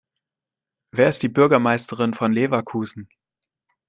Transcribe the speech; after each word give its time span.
Wer 0.89 1.09
ist 1.09 1.21
die 1.21 1.29
Bürgermeisterin 1.29 2.15
von 2.15 2.33
Leverkusen? 2.33 3.07